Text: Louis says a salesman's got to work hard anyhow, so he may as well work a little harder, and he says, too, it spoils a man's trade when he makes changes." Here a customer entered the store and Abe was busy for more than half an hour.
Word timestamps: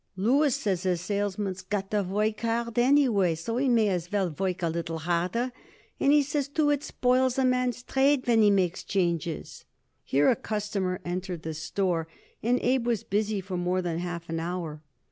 Louis 0.15 0.55
says 0.55 0.83
a 0.87 0.97
salesman's 0.97 1.61
got 1.61 1.91
to 1.91 2.01
work 2.01 2.39
hard 2.39 2.79
anyhow, 2.79 3.35
so 3.35 3.57
he 3.57 3.69
may 3.69 3.87
as 3.89 4.11
well 4.11 4.31
work 4.31 4.63
a 4.63 4.67
little 4.67 4.97
harder, 4.97 5.51
and 5.99 6.11
he 6.11 6.23
says, 6.23 6.47
too, 6.47 6.71
it 6.71 6.81
spoils 6.83 7.37
a 7.37 7.45
man's 7.45 7.83
trade 7.83 8.25
when 8.25 8.41
he 8.41 8.49
makes 8.49 8.83
changes." 8.83 9.63
Here 10.03 10.27
a 10.31 10.35
customer 10.35 11.01
entered 11.05 11.43
the 11.43 11.53
store 11.53 12.07
and 12.41 12.57
Abe 12.63 12.87
was 12.87 13.03
busy 13.03 13.41
for 13.41 13.57
more 13.57 13.83
than 13.83 13.99
half 13.99 14.27
an 14.27 14.39
hour. 14.39 14.81